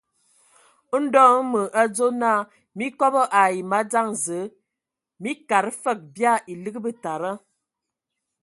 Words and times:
Ndɔ 1.03 1.21
hm 1.31 1.45
me 1.53 1.61
adzo 1.81 2.07
naa 2.21 2.39
mii 2.77 2.91
kobo 2.99 3.21
ai 3.41 3.55
madzaŋ 3.71 4.07
Zǝə, 4.23 4.39
mii 5.21 5.37
kad 5.49 5.65
fǝg 5.81 5.99
bia 6.13 6.33
elig 6.51 6.75
betada. 6.83 7.31